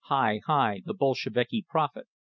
[0.05, 0.41] Hi!
[0.47, 0.81] Hi!
[0.83, 2.07] The Bolsheviki prophet!"